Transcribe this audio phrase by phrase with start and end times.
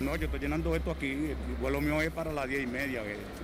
[0.00, 1.10] No, yo estoy llenando esto aquí.
[1.10, 3.02] El vuelo mío es para las diez y media,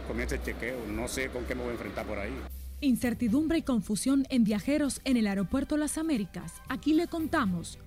[0.08, 0.86] comienza el chequeo.
[0.88, 2.32] No sé con qué me voy a enfrentar por ahí.
[2.80, 6.54] Incertidumbre y confusión en viajeros en el aeropuerto Las Américas.
[6.68, 7.78] Aquí le contamos.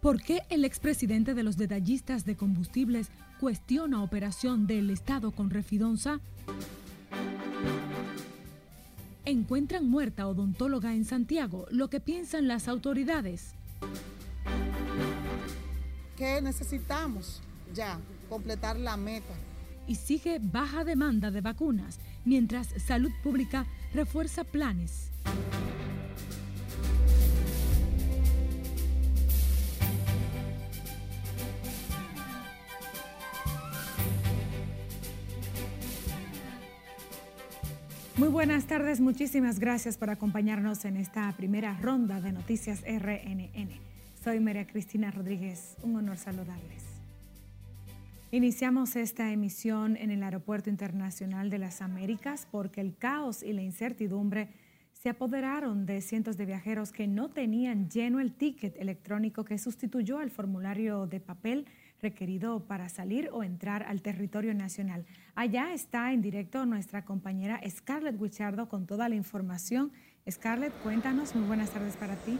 [0.00, 3.08] ¿Por qué el expresidente de los detallistas de combustibles
[3.38, 6.20] cuestiona operación del Estado con Refidonza?
[9.24, 11.66] Encuentran muerta odontóloga en Santiago.
[11.70, 13.54] Lo que piensan las autoridades.
[16.16, 17.40] ¿Qué necesitamos?
[17.72, 19.34] Ya, completar la meta.
[19.86, 25.10] Y sigue baja demanda de vacunas, mientras Salud Pública refuerza planes.
[38.22, 43.70] Muy buenas tardes, muchísimas gracias por acompañarnos en esta primera ronda de Noticias RNN.
[44.22, 46.84] Soy María Cristina Rodríguez, un honor saludarles.
[48.30, 53.62] Iniciamos esta emisión en el Aeropuerto Internacional de las Américas porque el caos y la
[53.62, 54.50] incertidumbre
[54.92, 60.18] se apoderaron de cientos de viajeros que no tenían lleno el ticket electrónico que sustituyó
[60.18, 61.66] al formulario de papel
[62.02, 65.06] requerido para salir o entrar al territorio nacional.
[65.36, 69.92] Allá está en directo nuestra compañera Scarlett Wichardo con toda la información.
[70.28, 72.38] Scarlett, cuéntanos, muy buenas tardes para ti.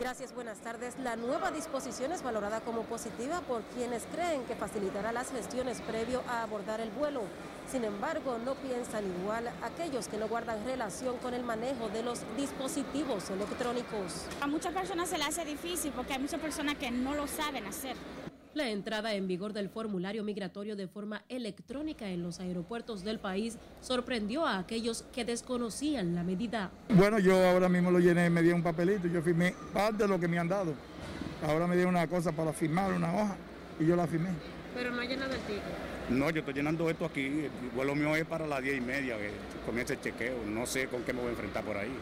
[0.00, 0.98] Gracias, buenas tardes.
[0.98, 6.22] La nueva disposición es valorada como positiva por quienes creen que facilitará las gestiones previo
[6.28, 7.22] a abordar el vuelo.
[7.70, 12.20] Sin embargo, no piensan igual aquellos que no guardan relación con el manejo de los
[12.36, 14.26] dispositivos electrónicos.
[14.40, 17.66] A muchas personas se le hace difícil porque hay muchas personas que no lo saben
[17.66, 17.96] hacer.
[18.54, 23.58] La entrada en vigor del formulario migratorio de forma electrónica en los aeropuertos del país
[23.80, 26.70] sorprendió a aquellos que desconocían la medida.
[26.90, 30.20] Bueno, yo ahora mismo lo llené, me dio un papelito, yo firmé parte de lo
[30.20, 30.72] que me han dado.
[31.44, 33.36] Ahora me dio una cosa para firmar, una hoja,
[33.80, 34.30] y yo la firmé.
[34.74, 35.62] Pero no ha llenado el ticket.
[36.10, 37.26] No, yo estoy llenando esto aquí.
[37.26, 39.30] El vuelo mío es para las diez y media, que
[39.64, 40.44] comienza el chequeo.
[40.46, 41.96] No sé con qué me voy a enfrentar por ahí.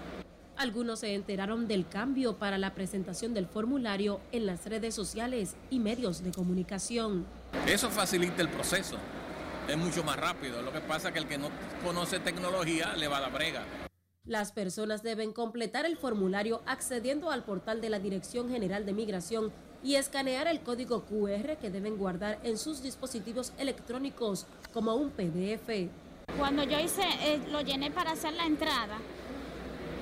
[0.57, 5.81] Algunos se enteraron del cambio para la presentación del formulario en las redes sociales y
[5.81, 7.27] medios de comunicación.
[7.67, 8.97] Eso facilita el proceso,
[9.69, 10.63] es mucho más rápido.
[10.63, 11.49] Lo que pasa es que el que no
[11.83, 13.65] conoce tecnología le va a la brega.
[14.25, 19.53] Las personas deben completar el formulario accediendo al portal de la Dirección General de Migración
[19.83, 25.89] y escanear el código QR que deben guardar en sus dispositivos electrónicos como un PDF.
[26.39, 28.99] Cuando yo hice, eh, lo llené para hacer la entrada,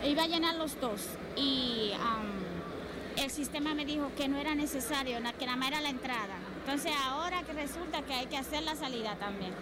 [0.05, 5.19] iba a llenar los dos y um, el sistema me dijo que no era necesario,
[5.39, 6.39] que nada más era la entrada.
[6.61, 9.53] Entonces ahora que resulta que hay que hacer la salida también.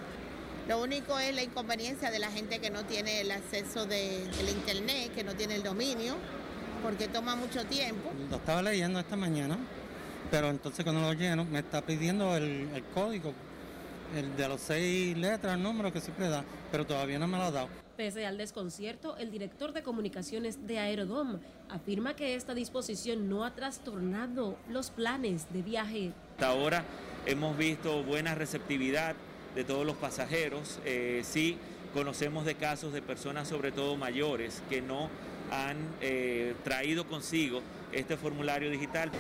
[0.69, 5.15] Lo único es la inconveniencia de la gente que no tiene el acceso del internet,
[5.15, 6.15] que no tiene el dominio,
[6.83, 8.11] porque toma mucho tiempo.
[8.29, 9.57] Lo estaba leyendo esta mañana,
[10.31, 13.33] pero entonces cuando lo lleno me está pidiendo el, el código,
[14.17, 17.45] el de los seis letras, el número que siempre da, pero todavía no me lo
[17.45, 17.69] ha dado.
[17.97, 23.55] Pese al desconcierto, el director de comunicaciones de Aerodom afirma que esta disposición no ha
[23.55, 26.13] trastornado los planes de viaje.
[26.35, 26.85] Hasta ahora
[27.27, 29.17] hemos visto buena receptividad
[29.55, 30.79] de todos los pasajeros.
[30.85, 31.59] Eh, sí
[31.93, 35.11] conocemos de casos de personas, sobre todo mayores, que no
[35.51, 37.61] han eh, traído consigo
[37.93, 39.11] este formulario digital.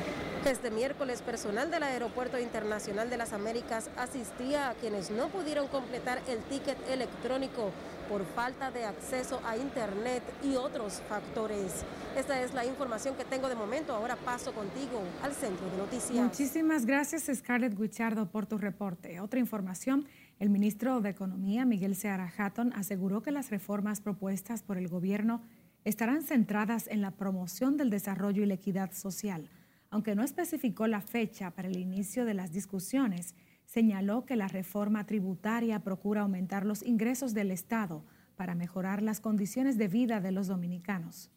[0.44, 6.20] Este miércoles, personal del Aeropuerto Internacional de las Américas asistía a quienes no pudieron completar
[6.28, 7.72] el ticket electrónico
[8.08, 11.84] por falta de acceso a Internet y otros factores.
[12.16, 13.94] Esta es la información que tengo de momento.
[13.94, 16.16] Ahora paso contigo al centro de noticias.
[16.16, 19.20] Muchísimas gracias, Scarlett Guichardo, por tu reporte.
[19.20, 20.06] Otra información.
[20.38, 25.42] El ministro de Economía, Miguel Seara Hatton, aseguró que las reformas propuestas por el gobierno
[25.84, 29.48] estarán centradas en la promoción del desarrollo y la equidad social.
[29.90, 33.34] Aunque no especificó la fecha para el inicio de las discusiones,
[33.64, 38.04] señaló que la reforma tributaria procura aumentar los ingresos del Estado
[38.36, 41.30] para mejorar las condiciones de vida de los dominicanos.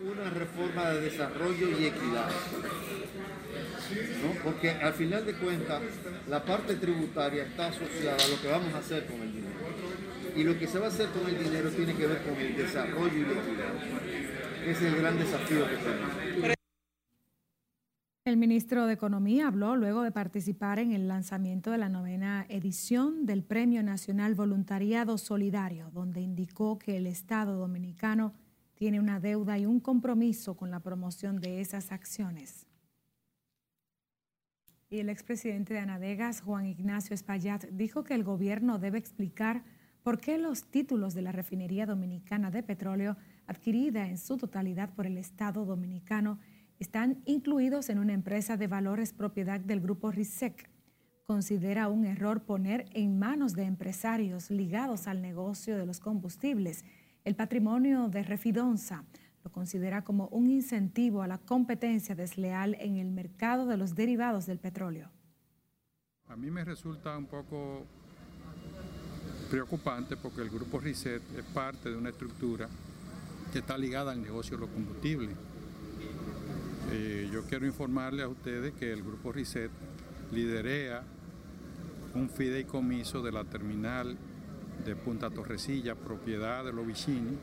[0.00, 2.28] Una reforma de desarrollo y equidad.
[4.42, 5.82] Porque al final de cuentas,
[6.28, 9.61] la parte tributaria está asociada a lo que vamos a hacer con el dinero.
[10.34, 12.56] Y lo que se va a hacer con el dinero tiene que ver con el
[12.56, 14.66] desarrollo y la equidad.
[14.66, 16.56] Es el gran desafío que tenemos.
[18.24, 23.26] El ministro de Economía habló luego de participar en el lanzamiento de la novena edición
[23.26, 28.32] del Premio Nacional Voluntariado Solidario, donde indicó que el Estado dominicano
[28.74, 32.68] tiene una deuda y un compromiso con la promoción de esas acciones.
[34.88, 39.64] Y el expresidente de Anadegas, Juan Ignacio Espaillat, dijo que el gobierno debe explicar
[40.02, 43.16] por qué los títulos de la refinería dominicana de petróleo,
[43.46, 46.38] adquirida en su totalidad por el Estado dominicano,
[46.78, 50.68] están incluidos en una empresa de valores propiedad del grupo RISEC.
[51.24, 56.84] Considera un error poner en manos de empresarios ligados al negocio de los combustibles
[57.24, 59.04] el patrimonio de Refidonza.
[59.44, 64.46] Lo considera como un incentivo a la competencia desleal en el mercado de los derivados
[64.46, 65.08] del petróleo.
[66.26, 67.86] A mí me resulta un poco
[69.52, 72.70] preocupante porque el grupo RISET es parte de una estructura
[73.52, 75.36] que está ligada al negocio de los combustibles.
[76.90, 79.70] Eh, yo quiero informarle a ustedes que el grupo RISET
[80.32, 81.02] liderea
[82.14, 84.16] un fideicomiso de la terminal
[84.86, 87.36] de Punta Torrecilla, propiedad de los Vicini,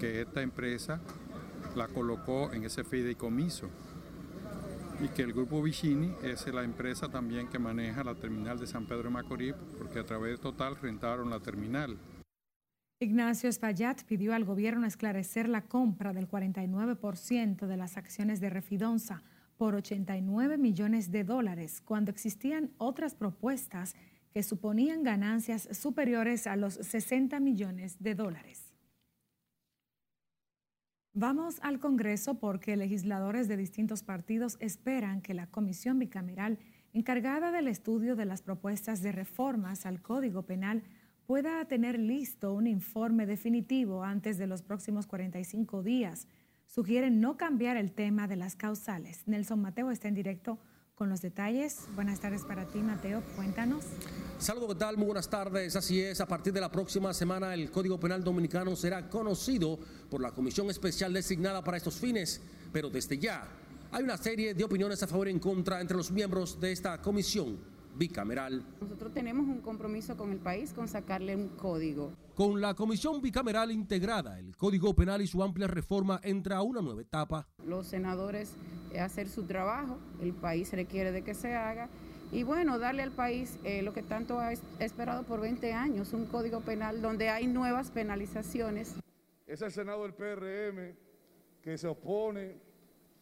[0.00, 0.98] que esta empresa
[1.76, 3.68] la colocó en ese fideicomiso
[5.00, 8.86] y que el grupo Vicini es la empresa también que maneja la terminal de San
[8.86, 11.98] Pedro de Macorís, porque a través de Total rentaron la terminal.
[13.00, 19.22] Ignacio Espaillat pidió al gobierno esclarecer la compra del 49% de las acciones de Refidonza
[19.56, 23.96] por 89 millones de dólares, cuando existían otras propuestas
[24.32, 28.71] que suponían ganancias superiores a los 60 millones de dólares.
[31.14, 36.58] Vamos al Congreso porque legisladores de distintos partidos esperan que la comisión bicameral
[36.94, 40.82] encargada del estudio de las propuestas de reformas al Código Penal
[41.26, 46.28] pueda tener listo un informe definitivo antes de los próximos 45 días.
[46.66, 49.28] Sugieren no cambiar el tema de las causales.
[49.28, 50.60] Nelson Mateo está en directo
[51.02, 51.88] con los detalles.
[51.96, 53.24] Buenas tardes para ti, Mateo.
[53.34, 53.82] Cuéntanos.
[54.38, 54.96] Saludos, ¿qué tal?
[54.96, 55.74] Muy buenas tardes.
[55.74, 60.20] Así es, a partir de la próxima semana el Código Penal Dominicano será conocido por
[60.20, 62.40] la Comisión Especial designada para estos fines,
[62.72, 63.48] pero desde ya
[63.90, 67.02] hay una serie de opiniones a favor y en contra entre los miembros de esta
[67.02, 67.58] comisión
[67.94, 68.64] bicameral.
[68.80, 72.12] Nosotros tenemos un compromiso con el país con sacarle un código.
[72.34, 76.80] Con la comisión bicameral integrada, el Código Penal y su amplia reforma entra a una
[76.80, 77.46] nueva etapa.
[77.66, 78.54] Los senadores
[78.92, 81.88] eh, hacer su trabajo, el país requiere de que se haga
[82.32, 86.24] y bueno, darle al país eh, lo que tanto ha esperado por 20 años, un
[86.24, 88.94] código penal donde hay nuevas penalizaciones.
[89.46, 90.96] Es el Senado del PRM
[91.60, 92.56] que se opone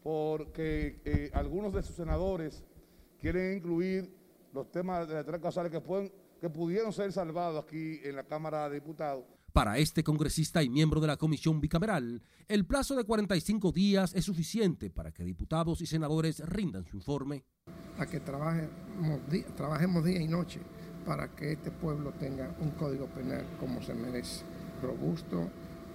[0.05, 2.65] porque eh, algunos de sus senadores
[3.21, 4.20] quieren incluir
[4.53, 8.25] los temas de las tres causales que, pueden, que pudieron ser salvados aquí en la
[8.25, 9.25] Cámara de Diputados.
[9.53, 14.25] Para este congresista y miembro de la comisión bicameral, el plazo de 45 días es
[14.25, 17.45] suficiente para que diputados y senadores rindan su informe
[17.99, 18.71] a que trabajemos,
[19.57, 20.61] trabajemos día y noche
[21.05, 24.45] para que este pueblo tenga un código penal como se merece,
[24.83, 25.51] robusto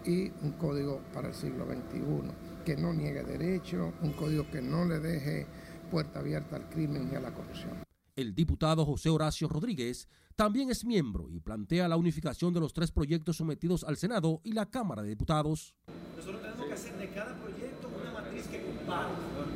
[0.05, 4.85] y un código para el siglo XXI, que no niegue derecho, un código que no
[4.85, 5.47] le deje
[5.89, 7.84] puerta abierta al crimen y a la corrupción.
[8.15, 10.07] El diputado José Horacio Rodríguez
[10.37, 14.53] también es miembro y plantea la unificación de los tres proyectos sometidos al Senado y
[14.53, 15.75] la Cámara de Diputados.
[16.15, 19.09] Nosotros tenemos que hacer de cada proyecto una matriz que compare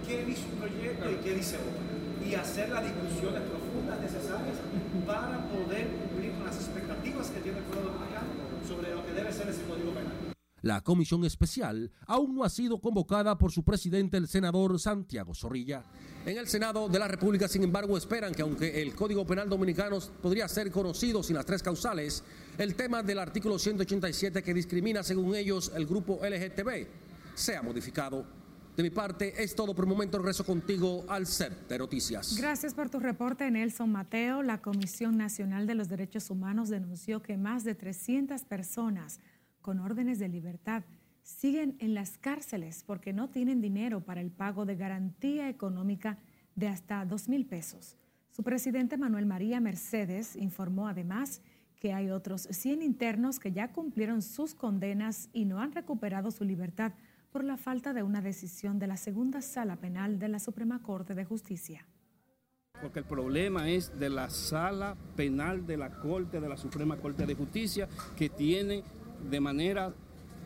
[0.06, 4.58] qué dice un proyecto y qué dice otro y hacer las discusiones profundas necesarias
[5.08, 8.28] para poder cumplir con las expectativas que tiene el pueblo dominicano
[8.68, 10.36] sobre lo que debe ser ese código penal.
[10.62, 15.84] La comisión especial aún no ha sido convocada por su presidente, el senador Santiago Zorrilla.
[16.26, 20.00] En el Senado de la República, sin embargo, esperan que aunque el Código Penal Dominicano
[20.22, 22.24] podría ser conocido sin las tres causales,
[22.58, 26.88] el tema del artículo 187 que discrimina, según ellos, el grupo LGTB,
[27.36, 28.40] sea modificado.
[28.76, 30.18] De mi parte, es todo por el momento.
[30.18, 32.38] Regreso contigo al set de noticias.
[32.38, 34.42] Gracias por tu reporte, Nelson Mateo.
[34.42, 39.20] La Comisión Nacional de los Derechos Humanos denunció que más de 300 personas
[39.70, 40.82] con órdenes de libertad
[41.22, 46.18] siguen en las cárceles porque no tienen dinero para el pago de garantía económica
[46.56, 47.96] de hasta 2 mil pesos.
[48.32, 51.44] Su presidente Manuel María Mercedes informó además
[51.76, 56.46] que hay otros 100 internos que ya cumplieron sus condenas y no han recuperado su
[56.46, 56.94] libertad
[57.32, 61.14] por la falta de una decisión de la segunda sala penal de la Suprema Corte
[61.14, 61.86] de Justicia.
[62.82, 67.26] Porque el problema es de la sala penal de la Corte, de la Suprema Corte
[67.26, 68.84] de Justicia, que tiene
[69.30, 69.94] de manera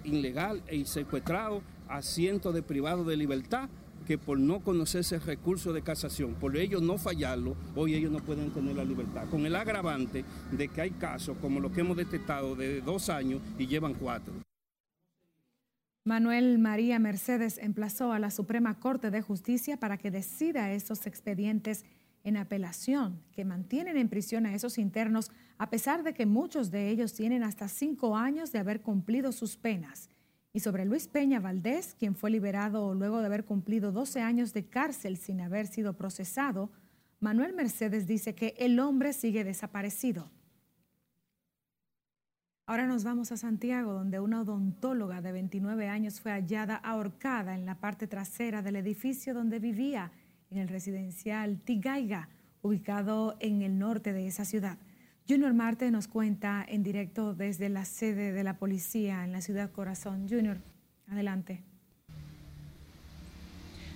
[0.04, 3.70] ilegal e secuestrado a cientos de privados de libertad
[4.06, 8.20] que por no conocerse el recurso de casación, por ellos no fallarlo, hoy ellos no
[8.20, 9.30] pueden tener la libertad.
[9.30, 13.42] Con el agravante de que hay casos como los que hemos detectado de dos años
[13.58, 14.34] y llevan cuatro.
[16.06, 21.86] Manuel María Mercedes emplazó a la Suprema Corte de Justicia para que decida esos expedientes
[22.26, 26.90] en apelación que mantienen en prisión a esos internos a pesar de que muchos de
[26.90, 30.10] ellos tienen hasta cinco años de haber cumplido sus penas.
[30.52, 34.66] Y sobre Luis Peña Valdés, quien fue liberado luego de haber cumplido 12 años de
[34.66, 36.70] cárcel sin haber sido procesado,
[37.20, 40.30] Manuel Mercedes dice que el hombre sigue desaparecido.
[42.66, 47.66] Ahora nos vamos a Santiago, donde una odontóloga de 29 años fue hallada ahorcada en
[47.66, 50.12] la parte trasera del edificio donde vivía,
[50.50, 52.30] en el residencial Tigaiga,
[52.62, 54.78] ubicado en el norte de esa ciudad.
[55.28, 59.72] Junior Marte nos cuenta en directo desde la sede de la policía en la ciudad
[59.72, 60.28] Corazón.
[60.30, 60.58] Junior,
[61.08, 61.64] adelante.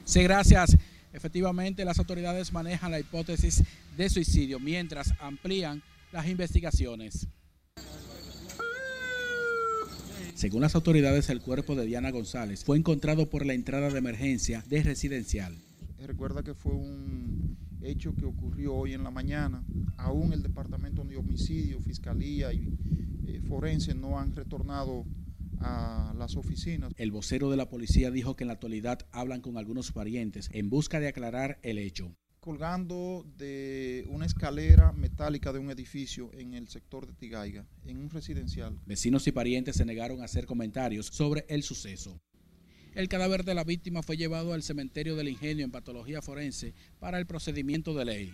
[0.06, 0.78] Sí, gracias.
[1.12, 3.64] Efectivamente, las autoridades manejan la hipótesis
[3.98, 7.28] de suicidio mientras amplían las investigaciones.
[10.34, 14.64] Según las autoridades, el cuerpo de Diana González fue encontrado por la entrada de emergencia
[14.70, 15.58] de residencial.
[16.06, 19.64] Recuerda que fue un hecho que ocurrió hoy en la mañana.
[19.98, 22.78] Aún el Departamento de Homicidio, Fiscalía y
[23.28, 25.06] eh, Forense no han retornado
[25.60, 26.94] a las oficinas.
[26.98, 30.70] El vocero de la policía dijo que en la actualidad hablan con algunos parientes en
[30.70, 32.16] busca de aclarar el hecho.
[32.40, 38.10] Colgando de una escalera metálica de un edificio en el sector de Tigaiga, en un
[38.10, 38.80] residencial.
[38.86, 42.22] Vecinos y parientes se negaron a hacer comentarios sobre el suceso.
[42.96, 47.20] El cadáver de la víctima fue llevado al cementerio del ingenio en patología forense para
[47.20, 48.34] el procedimiento de ley.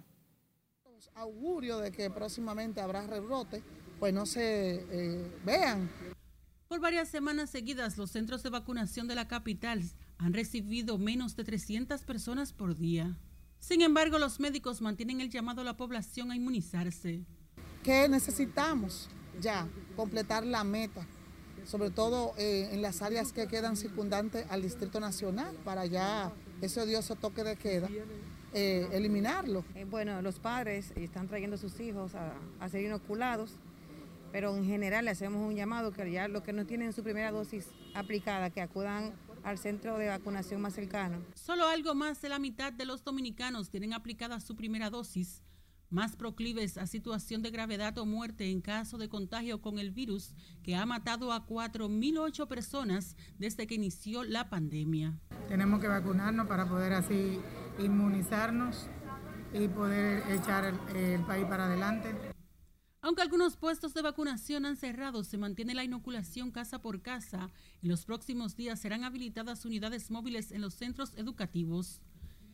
[1.15, 3.63] Augurio de que próximamente habrá rebrote,
[3.99, 5.89] pues no se eh, vean.
[6.67, 9.81] Por varias semanas seguidas, los centros de vacunación de la capital
[10.19, 13.17] han recibido menos de 300 personas por día.
[13.59, 17.25] Sin embargo, los médicos mantienen el llamado a la población a inmunizarse.
[17.83, 19.09] ¿Qué necesitamos?
[19.41, 21.05] Ya, completar la meta,
[21.65, 26.31] sobre todo eh, en las áreas que quedan circundantes al Distrito Nacional, para ya
[26.61, 27.89] ese odioso toque de queda
[28.53, 29.63] eh, eliminarlo.
[29.75, 33.51] Eh, bueno, los padres están trayendo a sus hijos a, ser inoculados,
[34.31, 37.31] pero en general le hacemos un llamado que ya los que no tienen su primera
[37.31, 41.17] dosis aplicada, que acudan al centro de vacunación más cercano.
[41.35, 45.41] Solo algo más de la mitad de los dominicanos tienen aplicada su primera dosis,
[45.89, 50.33] más proclives a situación de gravedad o muerte en caso de contagio con el virus
[50.63, 55.17] que ha matado a 4.008 personas desde que inició la pandemia.
[55.47, 57.39] Tenemos que vacunarnos para poder así
[57.79, 58.87] inmunizarnos
[59.53, 62.13] y poder echar el, país para adelante.
[63.01, 67.49] Aunque algunos puestos de vacunación han cerrado, se mantiene la inoculación casa por casa.
[67.81, 72.01] En los próximos días serán habilitadas unidades móviles en los centros educativos.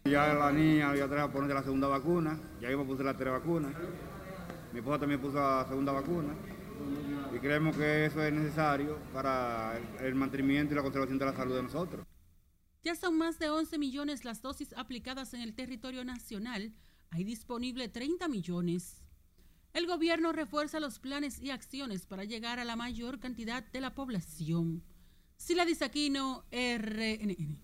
[0.06, 3.14] Ya la niña ya trae a poner la segunda vacuna, ya yo me puse la
[3.14, 3.74] tercera vacuna.
[4.74, 6.34] Mi esposa también puso la segunda vacuna.
[7.34, 11.56] Y creemos que eso es necesario para el mantenimiento y la conservación de la salud
[11.56, 12.06] de nosotros.
[12.84, 16.74] Ya son más de 11 millones las dosis aplicadas en el territorio nacional.
[17.10, 19.02] Hay disponible 30 millones.
[19.72, 23.96] El gobierno refuerza los planes y acciones para llegar a la mayor cantidad de la
[23.96, 24.84] población.
[25.38, 27.63] Sila Disaquino, RNN.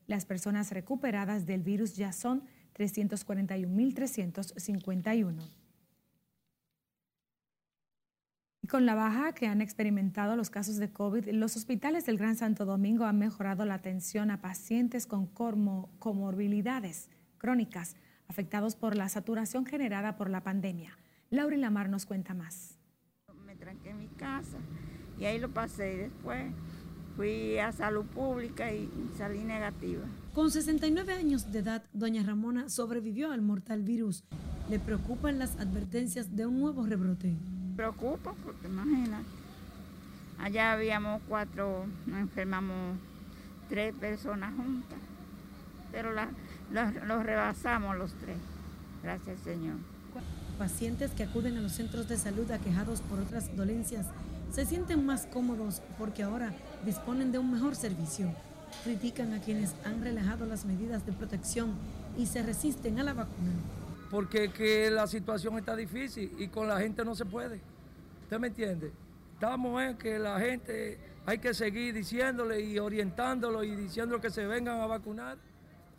[0.07, 5.60] Las personas recuperadas del virus ya son 341.351.
[8.71, 12.65] Con la baja que han experimentado los casos de COVID, los hospitales del Gran Santo
[12.65, 15.27] Domingo han mejorado la atención a pacientes con
[15.99, 17.09] comorbilidades
[17.39, 17.97] crónicas
[18.29, 20.97] afectados por la saturación generada por la pandemia.
[21.31, 22.79] Laura Lamar nos cuenta más.
[23.45, 24.59] Me tranqué en mi casa
[25.19, 26.53] y ahí lo pasé y después
[27.17, 30.05] fui a salud pública y salí negativa.
[30.33, 34.23] Con 69 años de edad, doña Ramona sobrevivió al mortal virus.
[34.69, 37.37] Le preocupan las advertencias de un nuevo rebrote.
[37.85, 39.25] Preocupa porque imagínate,
[40.39, 42.99] allá habíamos cuatro, nos enfermamos
[43.71, 44.99] tres personas juntas
[45.91, 46.29] pero la-
[46.71, 48.37] los rebasamos los tres.
[49.03, 49.77] Gracias, Señor.
[50.59, 54.05] Pacientes que acuden a los centros de salud aquejados por otras dolencias
[54.53, 56.53] se sienten más cómodos porque ahora
[56.85, 58.31] disponen de un mejor servicio.
[58.85, 61.71] Critican a quienes han relajado las medidas de protección
[62.19, 63.53] y se resisten a la vacuna.
[64.11, 67.61] Porque que la situación está difícil y con la gente no se puede.
[68.23, 68.93] ¿Usted me entiende?
[69.35, 74.47] Estamos en que la gente hay que seguir diciéndole y orientándolo y diciendo que se
[74.47, 75.38] vengan a vacunar.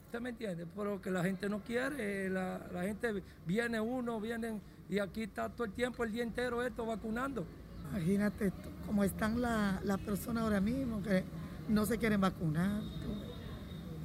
[0.05, 0.65] ¿Usted me entiende?
[0.75, 5.47] Pero que la gente no quiere, la, la gente viene uno, vienen y aquí está
[5.49, 7.45] todo el tiempo, el día entero esto vacunando.
[7.91, 11.23] Imagínate tú, cómo están la- las personas ahora mismo que
[11.69, 12.81] no se quieren vacunar.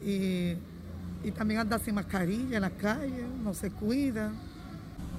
[0.04, 0.54] Y,
[1.26, 4.32] y también andan sin mascarilla en la calle, no se cuidan.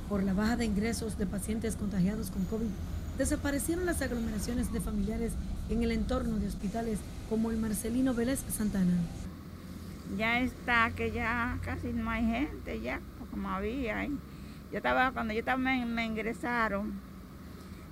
[0.07, 2.69] Por la baja de ingresos de pacientes contagiados con COVID,
[3.17, 5.33] desaparecieron las aglomeraciones de familiares
[5.69, 6.99] en el entorno de hospitales
[7.29, 8.93] como el Marcelino Vélez Santana.
[10.17, 14.05] Ya está, que ya casi no hay gente, ya como había.
[14.05, 16.93] Yo estaba, cuando yo estaba, me, me ingresaron,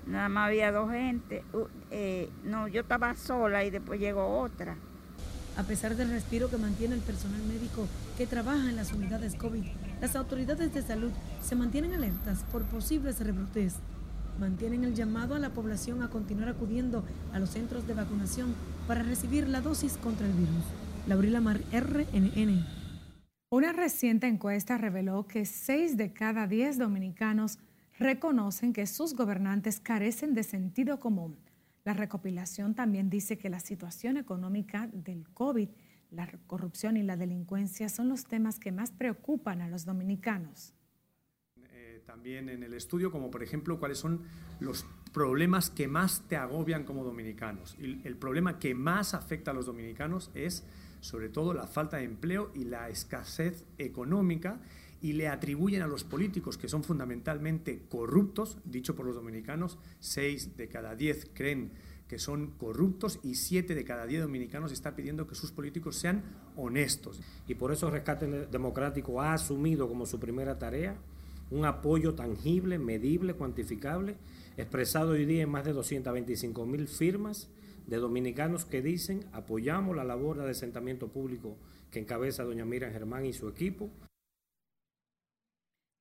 [0.07, 1.43] nada más había dos gente.
[1.91, 4.77] eh, no, yo estaba sola y después llegó otra.
[5.57, 9.63] A pesar del respiro que mantiene el personal médico que trabaja en las unidades COVID,
[10.01, 13.75] las autoridades de salud se mantienen alertas por posibles rebrotes.
[14.37, 18.53] Mantienen el llamado a la población a continuar acudiendo a los centros de vacunación
[18.85, 20.65] para recibir la dosis contra el virus.
[21.07, 22.65] Laurila Mar, RNN.
[23.49, 27.59] Una reciente encuesta reveló que 6 de cada 10 dominicanos
[27.97, 31.37] reconocen que sus gobernantes carecen de sentido común.
[31.85, 35.69] La recopilación también dice que la situación económica del COVID,
[36.09, 40.73] la corrupción y la delincuencia son los temas que más preocupan a los dominicanos.
[41.71, 44.23] eh, también en el estudio, como por ejemplo cuáles son
[44.59, 47.77] los problemas que más te agobian como dominicanos.
[47.79, 50.65] El problema que más afecta a los dominicanos es
[51.01, 54.59] sobre todo la falta de empleo y la escasez económica
[55.05, 60.57] y le atribuyen a los políticos que son fundamentalmente corruptos, dicho por los dominicanos, 6
[60.57, 61.73] de cada 10 creen
[62.07, 66.23] que son corruptos y 7 de cada 10 dominicanos está pidiendo que sus políticos sean
[66.55, 67.21] honestos.
[67.47, 70.97] Y por eso Rescate Democrático ha asumido como su primera tarea
[71.51, 74.15] un apoyo tangible, medible, cuantificable,
[74.57, 77.47] expresado hoy día en más de 225 mil firmas
[77.85, 81.57] de dominicanos que dicen apoyamos la labor de asentamiento público
[81.91, 83.91] que encabeza doña Miriam Germán y su equipo.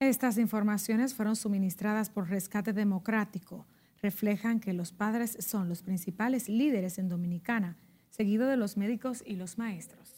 [0.04, 3.66] Estas informaciones fueron suministradas por Rescate Democrático.
[4.02, 7.78] Reflejan que los padres son los principales líderes en Dominicana,
[8.10, 10.12] seguido de los médicos y los maestros.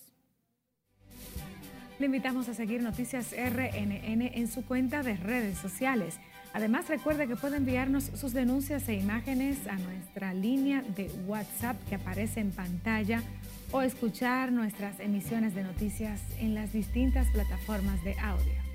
[2.01, 6.19] Le invitamos a seguir Noticias RNN en su cuenta de redes sociales.
[6.53, 11.95] Además, recuerde que puede enviarnos sus denuncias e imágenes a nuestra línea de WhatsApp que
[11.95, 13.23] aparece en pantalla
[13.71, 18.67] o escuchar nuestras emisiones de noticias en las distintas plataformas de audio.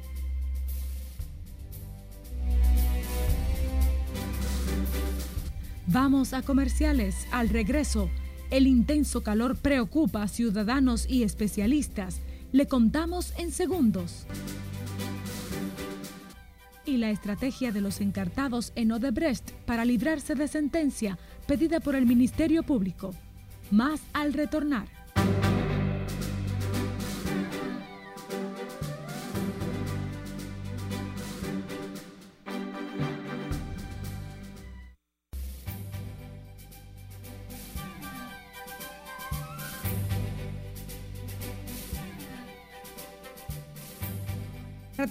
[5.88, 7.28] Vamos a comerciales.
[7.32, 8.10] Al regreso,
[8.52, 12.22] el intenso calor preocupa a ciudadanos y especialistas.
[12.52, 14.26] Le contamos en segundos.
[16.86, 21.18] Y la estrategia de los encartados en Odebrecht para librarse de sentencia
[21.48, 23.14] pedida por el Ministerio Público.
[23.72, 25.01] Más al retornar.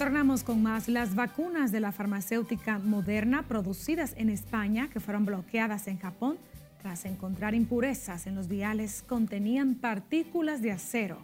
[0.01, 0.87] Retornamos con más.
[0.87, 6.39] Las vacunas de la farmacéutica Moderna producidas en España, que fueron bloqueadas en Japón
[6.81, 11.19] tras encontrar impurezas en los viales, contenían partículas de acero,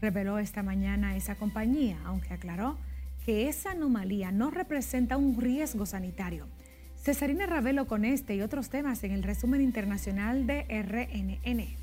[0.00, 2.78] reveló esta mañana esa compañía, aunque aclaró
[3.26, 6.46] que esa anomalía no representa un riesgo sanitario.
[7.02, 11.79] Cesarina Ravelo con este y otros temas en el resumen internacional de RNN.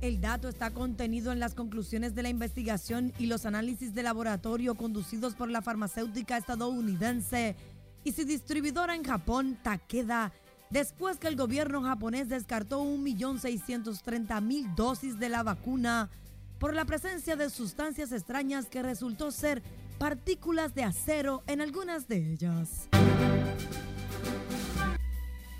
[0.00, 4.74] El dato está contenido en las conclusiones de la investigación y los análisis de laboratorio
[4.74, 7.56] conducidos por la farmacéutica estadounidense
[8.04, 10.32] y su distribuidora en Japón, Takeda,
[10.70, 16.10] después que el gobierno japonés descartó 1.630.000 dosis de la vacuna
[16.58, 19.62] por la presencia de sustancias extrañas que resultó ser
[19.98, 22.88] partículas de acero en algunas de ellas.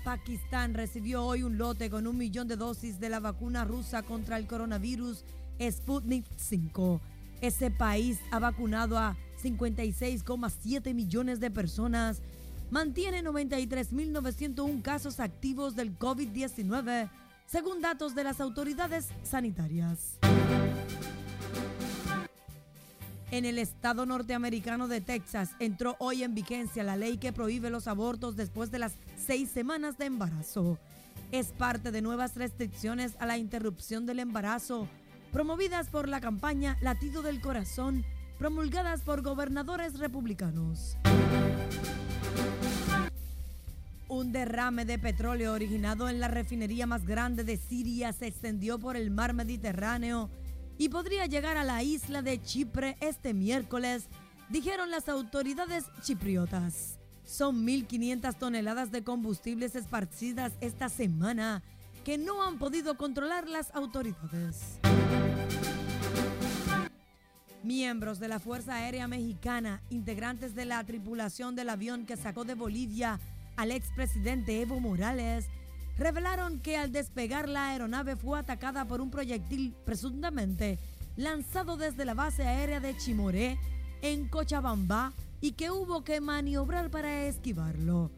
[0.07, 4.37] Pakistán recibió hoy un lote con un millón de dosis de la vacuna rusa contra
[4.37, 5.25] el coronavirus
[5.59, 7.01] Sputnik 5.
[7.41, 12.21] Ese país ha vacunado a 56,7 millones de personas,
[12.71, 17.09] mantiene 93.901 casos activos del COVID-19,
[17.45, 20.19] según datos de las autoridades sanitarias.
[23.29, 27.87] En el estado norteamericano de Texas entró hoy en vigencia la ley que prohíbe los
[27.87, 30.79] abortos después de las seis semanas de embarazo.
[31.33, 34.87] Es parte de nuevas restricciones a la interrupción del embarazo,
[35.33, 38.05] promovidas por la campaña Latido del Corazón,
[38.39, 40.95] promulgadas por gobernadores republicanos.
[44.07, 48.95] Un derrame de petróleo originado en la refinería más grande de Siria se extendió por
[48.95, 50.29] el mar Mediterráneo
[50.77, 54.07] y podría llegar a la isla de Chipre este miércoles,
[54.49, 56.99] dijeron las autoridades chipriotas.
[57.23, 61.63] Son 1.500 toneladas de combustibles esparcidas esta semana
[62.05, 64.79] que no han podido controlar las autoridades.
[67.63, 72.53] Miembros de la Fuerza Aérea Mexicana, integrantes de la tripulación del avión que sacó de
[72.53, 73.19] Bolivia
[73.57, 75.47] al expresidente Evo Morales,
[75.97, 80.79] revelaron que al despegar la aeronave fue atacada por un proyectil presuntamente
[81.15, 83.57] lanzado desde la base aérea de Chimoré
[84.01, 88.11] en Cochabamba y que hubo que maniobrar para esquivarlo.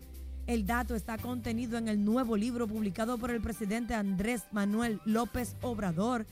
[0.48, 5.56] El dato está contenido en el nuevo libro publicado por el presidente Andrés Manuel López
[5.62, 6.26] Obrador,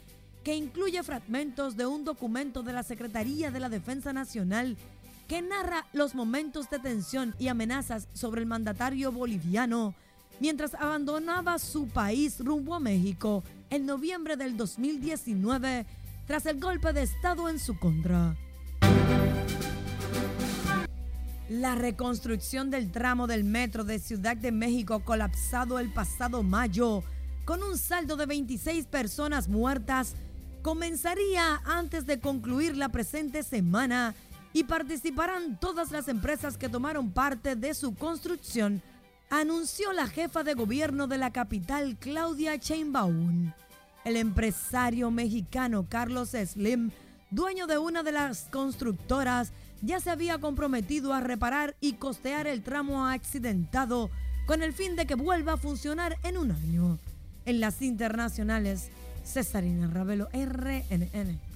[0.43, 4.75] que incluye fragmentos de un documento de la Secretaría de la Defensa Nacional
[5.27, 9.93] que narra los momentos de tensión y amenazas sobre el mandatario boliviano
[10.39, 15.85] mientras abandonaba su país rumbo a México en noviembre del 2019
[16.25, 18.35] tras el golpe de Estado en su contra.
[21.49, 27.03] La reconstrucción del tramo del metro de Ciudad de México colapsado el pasado mayo
[27.45, 30.15] con un saldo de 26 personas muertas
[30.61, 34.13] comenzaría antes de concluir la presente semana
[34.51, 38.81] y participarán todas las empresas que tomaron parte de su construcción
[39.29, 43.51] anunció la jefa de gobierno de la capital, Claudia Sheinbaum.
[44.05, 46.91] El empresario mexicano Carlos Slim,
[47.29, 52.63] dueño de una de las constructoras, ya se había comprometido a reparar y costear el
[52.63, 54.09] tramo accidentado
[54.45, 56.97] con el fin de que vuelva a funcionar en un año.
[57.45, 58.89] En las internacionales,
[59.23, 61.46] Cesarina Ravelo, RNN.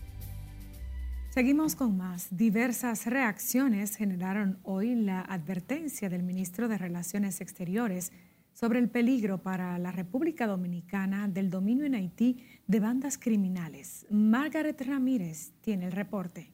[1.33, 2.27] Seguimos con más.
[2.31, 8.11] Diversas reacciones generaron hoy la advertencia del ministro de Relaciones Exteriores
[8.53, 14.05] sobre el peligro para la República Dominicana del dominio en Haití de bandas criminales.
[14.09, 16.51] Margaret Ramírez tiene el reporte.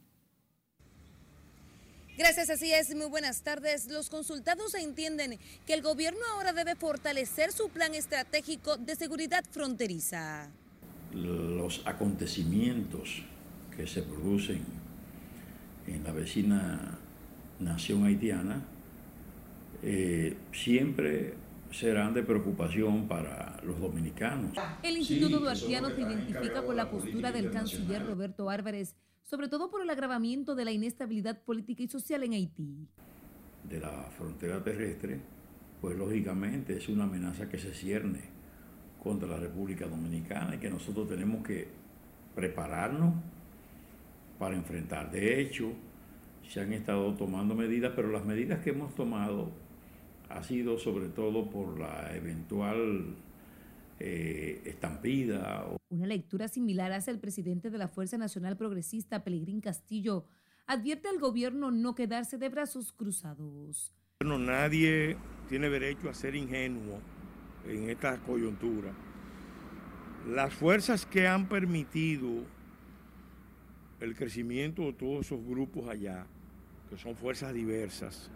[2.15, 2.95] Gracias, así es.
[2.95, 3.87] Muy buenas tardes.
[3.87, 10.51] Los consultados entienden que el gobierno ahora debe fortalecer su plan estratégico de seguridad fronteriza.
[11.13, 13.23] Los acontecimientos
[13.77, 14.65] que se producen
[15.85, 16.97] en la vecina
[17.59, 18.65] nación haitiana
[19.83, 21.35] eh, siempre
[21.71, 24.53] serán de preocupación para los dominicanos.
[24.81, 29.83] El Instituto Duartiano se identifica con la postura del canciller Roberto Álvarez, sobre todo por
[29.83, 32.87] el agravamiento de la inestabilidad política y social en Haití.
[33.69, 35.19] De la frontera terrestre,
[35.81, 38.21] pues lógicamente es una amenaza que se cierne
[39.03, 41.67] contra la República Dominicana y que nosotros tenemos que
[42.33, 43.13] prepararnos
[44.37, 45.11] para enfrentar.
[45.11, 45.73] De hecho,
[46.47, 49.51] se han estado tomando medidas, pero las medidas que hemos tomado
[50.29, 53.15] ha sido sobre todo por la eventual
[53.99, 55.65] eh, estampida.
[55.89, 60.25] Una lectura similar hace el presidente de la Fuerza Nacional Progresista, Pelegrín Castillo,
[60.67, 63.93] advierte al gobierno no quedarse de brazos cruzados.
[64.19, 66.99] Bueno, nadie tiene derecho a ser ingenuo
[67.65, 68.91] en esta coyuntura.
[70.27, 72.43] Las fuerzas que han permitido
[73.99, 76.25] el crecimiento de todos esos grupos allá,
[76.89, 78.29] que son fuerzas diversas,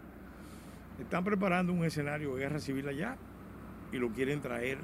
[1.00, 3.16] están preparando un escenario de guerra civil allá
[3.92, 4.78] y lo quieren traer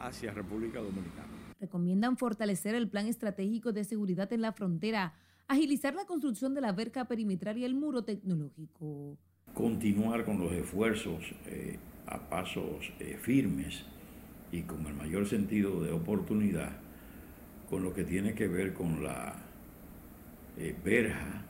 [0.00, 1.28] hacia República Dominicana.
[1.60, 5.14] Recomiendan fortalecer el plan estratégico de seguridad en la frontera,
[5.46, 9.18] agilizar la construcción de la verca perimetral y el muro tecnológico.
[9.52, 13.84] Continuar con los esfuerzos eh, a pasos eh, firmes
[14.52, 16.78] y con el mayor sentido de oportunidad
[17.68, 19.49] con lo que tiene que ver con la
[20.60, 21.42] eh, verja,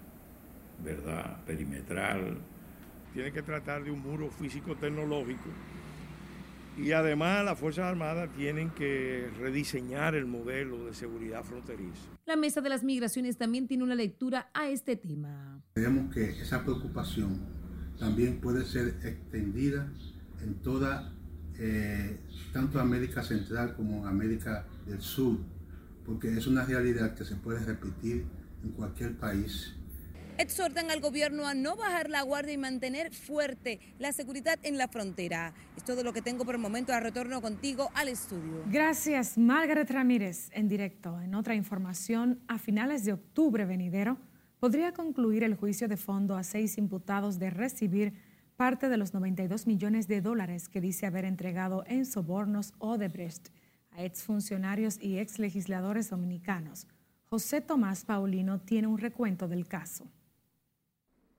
[0.84, 1.44] ¿verdad?
[1.44, 2.38] Perimetral.
[3.12, 5.50] Tiene que tratar de un muro físico tecnológico
[6.76, 12.08] y además las Fuerzas Armadas tienen que rediseñar el modelo de seguridad fronteriza.
[12.24, 15.60] La Mesa de las Migraciones también tiene una lectura a este tema.
[15.74, 17.40] Creemos que esa preocupación
[17.98, 19.92] también puede ser extendida
[20.40, 21.12] en toda,
[21.58, 22.20] eh,
[22.52, 25.38] tanto América Central como América del Sur,
[26.06, 28.24] porque es una realidad que se puede repetir
[28.62, 29.74] en cualquier país.
[30.38, 34.88] Exhortan al gobierno a no bajar la guardia y mantener fuerte la seguridad en la
[34.88, 35.52] frontera.
[35.76, 36.94] Es todo lo que tengo por el momento.
[36.94, 38.64] A retorno contigo al estudio.
[38.70, 41.20] Gracias, Margaret Ramírez, en directo.
[41.20, 44.16] En otra información, a finales de octubre venidero,
[44.60, 48.14] podría concluir el juicio de fondo a seis imputados de recibir
[48.56, 53.48] parte de los 92 millones de dólares que dice haber entregado en sobornos Odebrecht
[53.90, 56.86] a exfuncionarios y exlegisladores dominicanos.
[57.32, 60.04] José Tomás Paulino tiene un recuento del caso.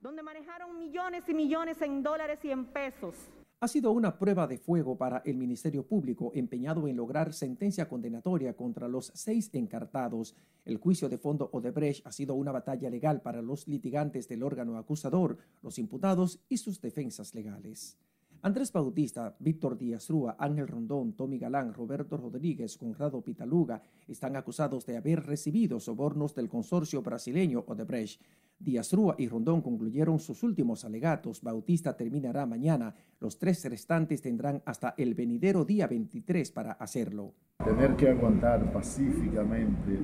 [0.00, 3.14] Donde manejaron millones y millones en dólares y en pesos
[3.62, 8.54] ha sido una prueba de fuego para el Ministerio Público empeñado en lograr sentencia condenatoria
[8.54, 10.34] contra los seis encartados.
[10.64, 14.78] El juicio de fondo Odebrecht ha sido una batalla legal para los litigantes del órgano
[14.78, 17.96] acusador, los imputados y sus defensas legales.
[18.44, 24.84] Andrés Bautista, Víctor Díaz Rúa, Ángel Rondón, Tommy Galán, Roberto Rodríguez, Conrado Pitaluga están acusados
[24.84, 28.20] de haber recibido sobornos del consorcio brasileño Odebrecht.
[28.58, 31.40] Díaz Rúa y Rondón concluyeron sus últimos alegatos.
[31.40, 32.96] Bautista terminará mañana.
[33.20, 37.34] Los tres restantes tendrán hasta el venidero día 23 para hacerlo.
[37.64, 40.00] Tener que aguantar pacíficamente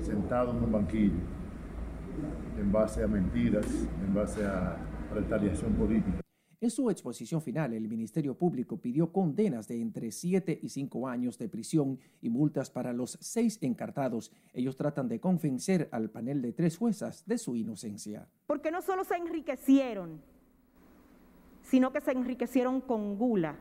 [0.00, 1.20] sentado en un banquillo
[2.58, 3.66] en base a mentiras,
[4.02, 4.78] en base a
[5.12, 6.22] retaliación política
[6.62, 11.36] en su exposición final, el Ministerio Público pidió condenas de entre 7 y 5 años
[11.36, 14.30] de prisión y multas para los seis encartados.
[14.54, 18.28] Ellos tratan de convencer al panel de tres juezas de su inocencia.
[18.46, 20.22] Porque no solo se enriquecieron,
[21.64, 23.56] sino que se enriquecieron con gula.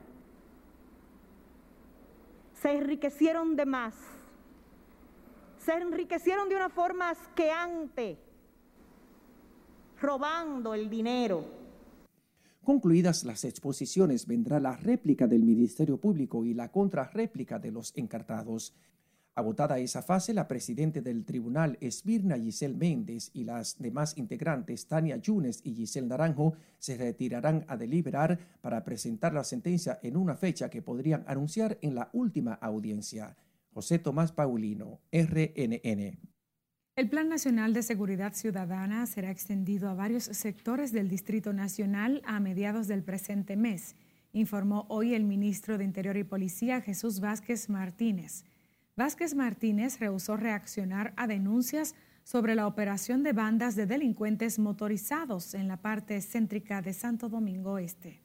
[2.54, 3.96] Se enriquecieron de más.
[5.58, 8.20] Se enriquecieron de una forma asqueante,
[10.00, 11.61] robando el dinero
[12.64, 18.76] Concluidas las exposiciones, vendrá la réplica del Ministerio Público y la contrarréplica de los encartados.
[19.34, 25.18] Agotada esa fase, la presidenta del tribunal, Esmirna Giselle Méndez, y las demás integrantes, Tania
[25.18, 30.70] Yunes y Giselle Naranjo, se retirarán a deliberar para presentar la sentencia en una fecha
[30.70, 33.36] que podrían anunciar en la última audiencia.
[33.74, 36.20] José Tomás Paulino, RNN.
[36.98, 42.42] El Plan Nacional de Seguridad Ciudadana será extendido a varios sectores del Distrito Nacional a
[42.42, 43.96] mediados del presente mes,
[44.34, 48.44] informó hoy el ministro de Interior y Policía Jesús Vázquez Martínez.
[48.98, 55.70] Vázquez Martínez rehusó reaccionar a denuncias sobre la operación de bandas de delincuentes motorizados en
[55.70, 58.22] la parte céntrica de Santo Domingo Este.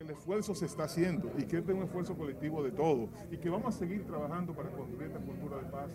[0.00, 3.36] El esfuerzo se está haciendo y que este es un esfuerzo colectivo de todos y
[3.36, 5.90] que vamos a seguir trabajando para construir esta cultura de paz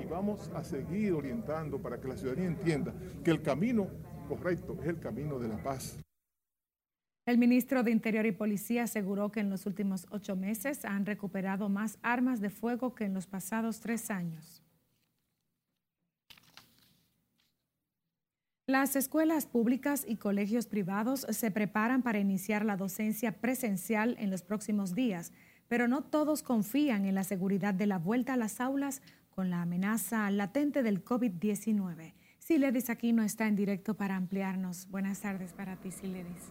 [0.00, 3.88] y vamos a seguir orientando para que la ciudadanía entienda que el camino
[4.28, 5.98] correcto es el camino de la paz.
[7.26, 11.68] El ministro de Interior y Policía aseguró que en los últimos ocho meses han recuperado
[11.68, 14.62] más armas de fuego que en los pasados tres años.
[18.68, 24.42] Las escuelas públicas y colegios privados se preparan para iniciar la docencia presencial en los
[24.42, 25.32] próximos días,
[25.68, 29.02] pero no todos confían en la seguridad de la vuelta a las aulas
[29.36, 32.14] con la amenaza latente del COVID-19.
[32.38, 34.88] Siledis aquí no está en directo para ampliarnos.
[34.88, 36.44] Buenas tardes para ti, Siledis.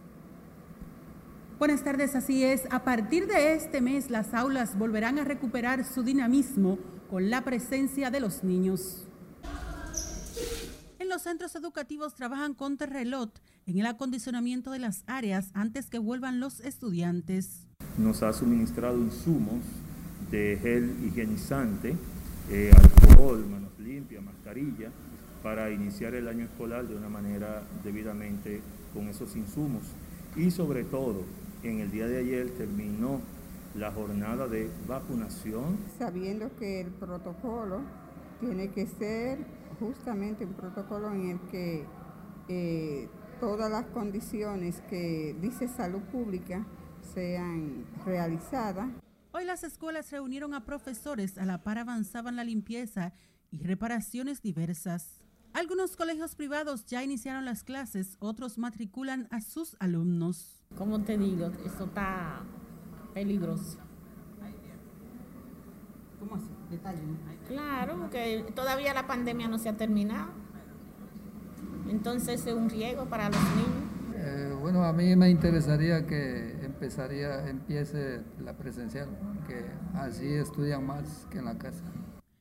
[1.58, 2.62] Buenas tardes, así es.
[2.70, 6.78] A partir de este mes, las aulas volverán a recuperar su dinamismo
[7.10, 9.08] con la presencia de los niños.
[11.00, 15.98] En los centros educativos trabajan con Terrelot en el acondicionamiento de las áreas antes que
[15.98, 17.66] vuelvan los estudiantes.
[17.98, 19.64] Nos ha suministrado insumos
[20.30, 21.96] de gel higienizante
[22.50, 24.90] eh, alcohol, manos limpias, mascarilla,
[25.42, 28.60] para iniciar el año escolar de una manera debidamente
[28.94, 29.82] con esos insumos.
[30.36, 31.22] Y sobre todo,
[31.62, 33.20] en el día de ayer terminó
[33.74, 35.78] la jornada de vacunación.
[35.98, 37.80] Sabiendo que el protocolo
[38.40, 39.38] tiene que ser
[39.78, 41.84] justamente un protocolo en el que
[42.48, 43.08] eh,
[43.40, 46.64] todas las condiciones que dice salud pública
[47.14, 48.88] sean realizadas.
[49.36, 53.12] Hoy las escuelas reunieron a profesores, a la par avanzaban la limpieza
[53.50, 55.20] y reparaciones diversas.
[55.52, 60.64] Algunos colegios privados ya iniciaron las clases, otros matriculan a sus alumnos.
[60.78, 61.52] ¿Cómo te digo?
[61.66, 62.44] Esto está
[63.12, 63.76] peligroso.
[66.18, 66.48] ¿Cómo así?
[66.70, 67.02] Detalle.
[67.46, 70.30] Claro, porque todavía la pandemia no se ha terminado.
[71.90, 73.86] Entonces es un riesgo para los niños.
[74.14, 79.08] Eh, bueno, a mí me interesaría que empezaría, empiece la presencial,
[79.48, 81.82] que así estudian más que en la casa.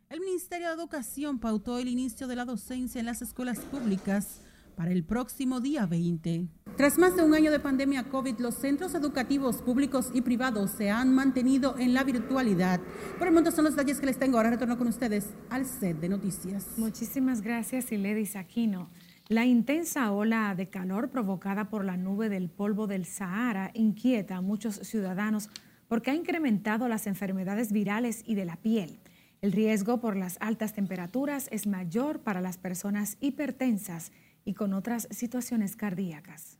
[0.09, 4.41] El Ministerio de Educación pautó el inicio de la docencia en las escuelas públicas
[4.75, 6.47] para el próximo día 20.
[6.75, 10.91] Tras más de un año de pandemia COVID, los centros educativos públicos y privados se
[10.91, 12.81] han mantenido en la virtualidad.
[13.17, 14.35] Por el momento son los detalles que les tengo.
[14.37, 16.77] Ahora retorno con ustedes al set de noticias.
[16.77, 18.89] Muchísimas gracias, Iledis Aquino.
[19.27, 24.41] La intensa ola de calor provocada por la nube del polvo del Sahara inquieta a
[24.41, 25.49] muchos ciudadanos
[25.87, 28.99] porque ha incrementado las enfermedades virales y de la piel.
[29.41, 34.11] El riesgo por las altas temperaturas es mayor para las personas hipertensas
[34.43, 36.59] y con otras situaciones cardíacas.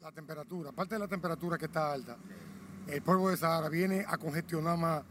[0.00, 2.16] La temperatura, aparte de la temperatura que está alta,
[2.86, 5.02] el polvo de Sahara viene a congestionar más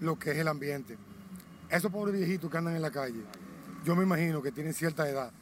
[0.00, 0.98] lo que es el ambiente.
[1.70, 3.22] Esos pobres viejitos que andan en la calle,
[3.82, 5.32] yo me imagino que tienen cierta edad,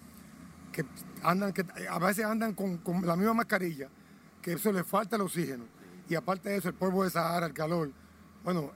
[0.75, 0.85] que
[1.23, 3.89] andan, que a veces andan con, con la misma mascarilla,
[4.43, 5.65] que eso les falta el oxígeno.
[6.09, 7.91] Y aparte de eso, el polvo de Sahara, el calor,
[8.43, 8.73] bueno,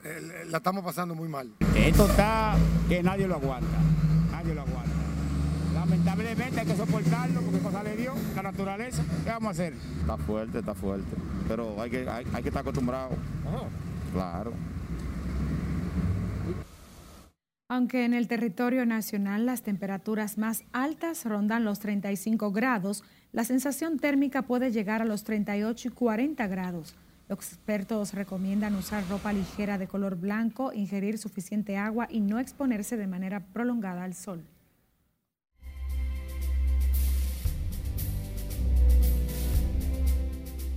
[0.46, 1.52] la estamos pasando muy mal.
[1.76, 2.56] Esto está
[2.88, 3.76] que nadie lo aguanta,
[4.30, 4.92] nadie lo aguanta.
[5.74, 9.02] Lamentablemente hay que soportarlo porque cosa le dio, la naturaleza.
[9.24, 9.74] ¿Qué vamos a hacer?
[10.00, 11.16] Está fuerte, está fuerte.
[11.46, 13.10] Pero hay que, hay, que estar acostumbrado.
[14.12, 14.52] Claro.
[17.70, 23.98] Aunque en el territorio nacional las temperaturas más altas rondan los 35 grados, la sensación
[23.98, 26.96] térmica puede llegar a los 38 y 40 grados.
[27.28, 32.96] Los expertos recomiendan usar ropa ligera de color blanco, ingerir suficiente agua y no exponerse
[32.96, 34.42] de manera prolongada al sol.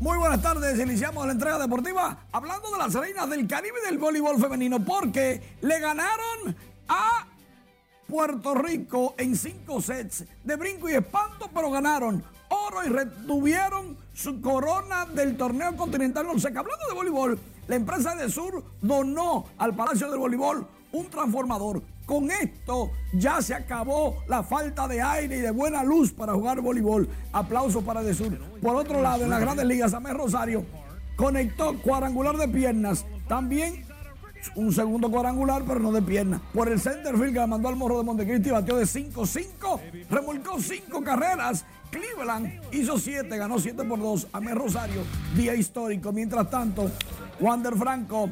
[0.02, 4.42] Muy buenas tardes, iniciamos la entrega deportiva hablando de las reinas del Caribe del voleibol
[4.42, 6.56] femenino porque le ganaron
[6.92, 7.26] a
[8.08, 14.42] Puerto Rico en cinco sets de brinco y espanto, pero ganaron oro y retuvieron su
[14.42, 16.60] corona del torneo continental seca.
[16.60, 21.82] Hablando de voleibol, la empresa de Sur donó al Palacio del Voleibol un transformador.
[22.06, 26.60] Con esto ya se acabó la falta de aire y de buena luz para jugar
[26.60, 27.08] voleibol.
[27.32, 28.38] Aplauso para De Sur.
[28.62, 30.66] Por otro lado, en las grandes ligas, Amé Rosario
[31.16, 33.06] conectó cuadrangular de piernas.
[33.28, 33.86] También
[34.56, 36.42] un segundo cuadrangular, pero no de piernas.
[36.54, 41.66] Por el centerfield que mandó al morro de Montecristi, batió de 5-5, remolcó 5 carreras.
[41.90, 44.28] Cleveland hizo 7, ganó 7 por 2.
[44.32, 45.04] Amé Rosario,
[45.36, 46.12] día histórico.
[46.12, 46.90] Mientras tanto,
[47.40, 48.30] Wander Franco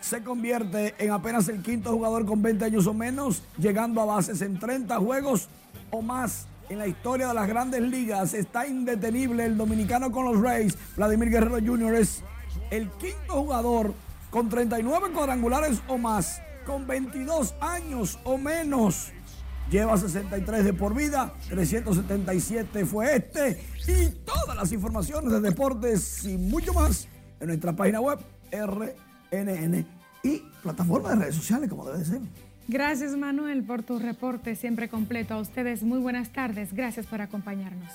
[0.00, 4.40] se convierte en apenas el quinto jugador con 20 años o menos, llegando a bases
[4.40, 5.48] en 30 juegos
[5.90, 8.34] o más en la historia de las grandes ligas.
[8.34, 10.76] Está indetenible el dominicano con los Rays.
[10.96, 11.94] Vladimir Guerrero Jr.
[11.96, 12.22] es
[12.70, 13.94] el quinto jugador
[14.36, 19.10] con 39 cuadrangulares o más, con 22 años o menos.
[19.70, 23.64] Lleva 63 de por vida, 377 fue este.
[23.88, 27.08] Y todas las informaciones de deportes y mucho más
[27.40, 28.18] en nuestra página web
[28.52, 29.86] RNN
[30.22, 32.20] y plataforma de redes sociales, como debe ser.
[32.68, 35.32] Gracias, Manuel, por tu reporte siempre completo.
[35.32, 36.74] A ustedes, muy buenas tardes.
[36.74, 37.90] Gracias por acompañarnos.